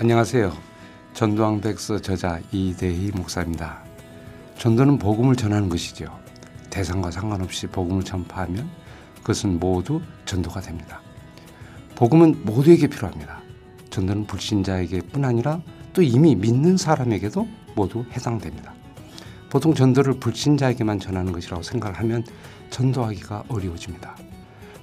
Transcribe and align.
안녕하세요. 0.00 0.56
전도왕 1.12 1.60
백서 1.60 2.00
저자 2.00 2.38
이대희 2.52 3.10
목사입니다. 3.16 3.82
전도는 4.56 4.96
복음을 4.96 5.34
전하는 5.34 5.68
것이죠. 5.68 6.16
대상과 6.70 7.10
상관없이 7.10 7.66
복음을 7.66 8.04
전파하면 8.04 8.70
그것은 9.16 9.58
모두 9.58 10.00
전도가 10.24 10.60
됩니다. 10.60 11.00
복음은 11.96 12.44
모두에게 12.44 12.86
필요합니다. 12.86 13.40
전도는 13.90 14.28
불신자에게뿐 14.28 15.24
아니라 15.24 15.60
또 15.92 16.00
이미 16.00 16.36
믿는 16.36 16.76
사람에게도 16.76 17.48
모두 17.74 18.04
해당됩니다. 18.12 18.74
보통 19.50 19.74
전도를 19.74 20.20
불신자에게만 20.20 21.00
전하는 21.00 21.32
것이라고 21.32 21.64
생각하면 21.64 22.22
전도하기가 22.70 23.46
어려워집니다. 23.48 24.14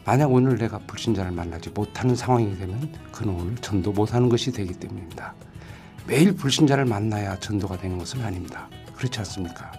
만약 0.05 0.31
오늘 0.31 0.57
내가 0.57 0.77
불신자를 0.79 1.31
만나지 1.31 1.71
못하는 1.71 2.15
상황이 2.15 2.55
되면 2.57 2.91
그는 3.11 3.33
오늘 3.33 3.55
전도 3.55 3.91
못하는 3.91 4.29
것이 4.29 4.51
되기 4.51 4.73
때문입니다. 4.73 5.33
매일 6.05 6.35
불신자를 6.35 6.85
만나야 6.85 7.39
전도가 7.39 7.77
되는 7.77 7.97
것은 7.97 8.23
아닙니다. 8.23 8.69
그렇지 8.95 9.17
않습니까? 9.19 9.71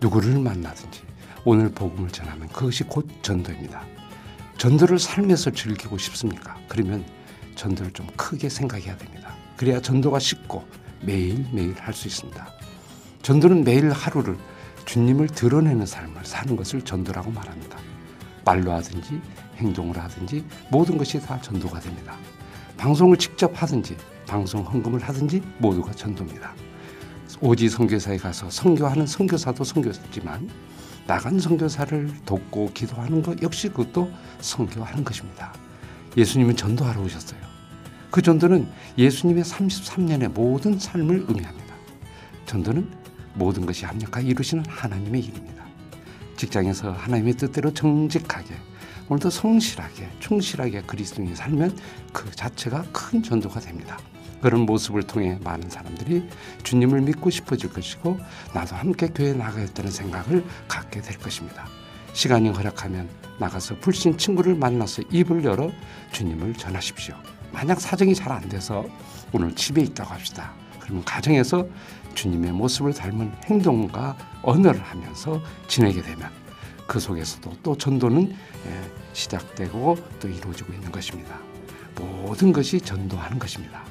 누구를 0.00 0.38
만나든지 0.38 1.02
오늘 1.44 1.70
복음을 1.70 2.08
전하면 2.10 2.48
그것이 2.48 2.84
곧 2.84 3.06
전도입니다. 3.20 3.84
전도를 4.56 4.98
삶에서 4.98 5.50
즐기고 5.50 5.98
싶습니까? 5.98 6.56
그러면 6.66 7.04
전도를 7.54 7.92
좀 7.92 8.06
크게 8.16 8.48
생각해야 8.48 8.96
됩니다. 8.96 9.34
그래야 9.56 9.80
전도가 9.80 10.18
쉽고 10.18 10.64
매일매일 11.02 11.74
할 11.78 11.92
수 11.92 12.08
있습니다. 12.08 12.48
전도는 13.20 13.64
매일 13.64 13.90
하루를 13.90 14.38
주님을 14.86 15.28
드러내는 15.28 15.84
삶을 15.84 16.24
사는 16.24 16.56
것을 16.56 16.82
전도라고 16.82 17.30
말합니다. 17.30 17.78
말로 18.44 18.72
하든지 18.72 19.20
행동을 19.62 19.98
하든지 19.98 20.44
모든 20.70 20.98
것이 20.98 21.20
다 21.20 21.40
전도가 21.40 21.80
됩니다. 21.80 22.16
방송을 22.76 23.16
직접 23.16 23.50
하든지 23.62 23.96
방송 24.26 24.62
헌금을 24.62 25.00
하든지 25.02 25.42
모두가 25.58 25.92
전도입니다. 25.92 26.54
오지 27.40 27.68
선교사에 27.68 28.18
가서 28.18 28.50
선교하는 28.50 29.06
선교사도 29.06 29.64
선교지만 29.64 30.48
나간 31.06 31.38
선교사를 31.40 32.10
돕고 32.24 32.70
기도하는 32.72 33.22
것 33.22 33.42
역시 33.42 33.68
그것도 33.68 34.10
선교하는 34.40 35.02
것입니다. 35.04 35.52
예수님은 36.16 36.56
전도하러 36.56 37.00
오셨어요. 37.02 37.40
그 38.10 38.20
전도는 38.20 38.68
예수님의 38.98 39.44
33년의 39.44 40.28
모든 40.28 40.78
삶을 40.78 41.24
의미합니다. 41.28 41.74
전도는 42.46 42.88
모든 43.34 43.64
것이 43.64 43.86
합력하 43.86 44.20
이루시는 44.20 44.64
하나님의 44.68 45.22
일입니다. 45.22 45.64
직장에서 46.36 46.92
하나님의 46.92 47.34
뜻대로 47.34 47.72
정직하게 47.72 48.54
오늘도 49.08 49.30
성실하게 49.30 50.08
충실하게 50.20 50.82
그리스도인이 50.82 51.34
살면 51.36 51.76
그 52.12 52.30
자체가 52.30 52.84
큰 52.92 53.22
전도가 53.22 53.60
됩니다. 53.60 53.98
그런 54.40 54.62
모습을 54.62 55.04
통해 55.04 55.38
많은 55.44 55.70
사람들이 55.70 56.28
주님을 56.64 57.02
믿고 57.02 57.30
싶어질 57.30 57.72
것이고 57.72 58.18
나도 58.52 58.74
함께 58.74 59.08
교회에 59.08 59.34
나가야겠다는 59.34 59.90
생각을 59.90 60.44
갖게 60.66 61.00
될 61.00 61.18
것입니다. 61.18 61.66
시간이 62.12 62.48
허락하면 62.50 63.08
나가서 63.38 63.76
불신 63.78 64.18
친구를 64.18 64.54
만나서 64.54 65.02
입을 65.10 65.44
열어 65.44 65.70
주님을 66.12 66.54
전하십시오. 66.54 67.14
만약 67.52 67.80
사정이 67.80 68.14
잘 68.14 68.32
안 68.32 68.48
돼서 68.48 68.84
오늘 69.32 69.54
집에 69.54 69.82
있다고 69.82 70.10
합시다. 70.10 70.52
그러면 70.80 71.04
가정에서 71.04 71.66
주님의 72.14 72.52
모습을 72.52 72.92
닮은 72.92 73.32
행동과 73.44 74.16
언어를 74.42 74.82
하면서 74.82 75.40
지내게 75.68 76.02
되면 76.02 76.41
그 76.86 77.00
속에서도 77.00 77.56
또 77.62 77.76
전도는 77.76 78.30
예, 78.66 78.90
시작되고 79.12 79.96
또 80.20 80.28
이루어지고 80.28 80.72
있는 80.72 80.90
것입니다. 80.92 81.38
모든 81.96 82.52
것이 82.52 82.80
전도하는 82.80 83.38
것입니다. 83.38 83.84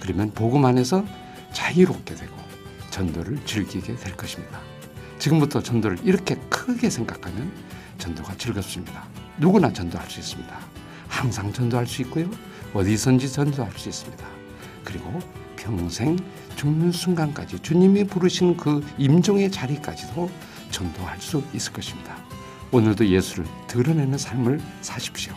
그러면 0.00 0.30
복음 0.32 0.64
안에서 0.64 1.04
자유롭게 1.52 2.14
되고 2.14 2.34
전도를 2.90 3.44
즐기게 3.44 3.96
될 3.96 4.16
것입니다. 4.16 4.60
지금부터 5.18 5.62
전도를 5.62 5.98
이렇게 6.04 6.36
크게 6.50 6.90
생각하면 6.90 7.52
전도가 7.98 8.36
즐겁습니다. 8.36 9.04
누구나 9.38 9.72
전도할 9.72 10.08
수 10.10 10.20
있습니다. 10.20 10.58
항상 11.08 11.52
전도할 11.52 11.86
수 11.86 12.02
있고요. 12.02 12.30
어디선지 12.74 13.32
전도할 13.32 13.72
수 13.72 13.88
있습니다. 13.88 14.26
그리고 14.84 15.18
평생 15.56 16.16
죽는 16.56 16.92
순간까지 16.92 17.58
주님이 17.60 18.04
부르신 18.04 18.56
그 18.56 18.86
임종의 18.98 19.50
자리까지도 19.50 20.30
전도할 20.70 21.20
수 21.20 21.42
있을 21.52 21.72
것입니다. 21.72 22.16
오늘도 22.76 23.06
예수를 23.06 23.46
드러내는 23.68 24.18
삶을 24.18 24.60
사십시오. 24.82 25.32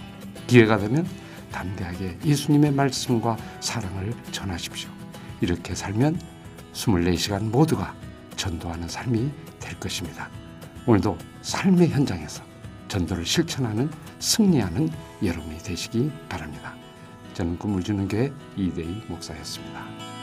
기회가 0.48 0.78
되면 0.78 1.08
담대하게 1.54 2.18
예수님의 2.26 2.74
말씀과 2.74 3.38
사랑을 3.62 4.14
전하십시오. 4.34 4.90
이렇게 5.40 5.74
살면 5.74 6.20
24시간 6.74 7.44
모두가 7.44 7.96
전도하는 8.36 8.90
삶이 8.90 9.32
될 9.62 9.80
것입니다. 9.80 10.30
오늘도 10.86 11.18
삶의 11.42 11.92
현장에서 11.92 12.44
전도를 12.90 13.26
실천하는 13.26 13.90
승리하는 14.20 14.90
여러분이 15.24 15.60
되시기 15.60 16.12
바랍니다. 16.28 16.76
저는 17.36 17.58
꿈을 17.58 17.82
주는 17.84 18.06
교회 18.10 18.34
이대희 18.58 19.04
목사였습니다. 19.08 20.19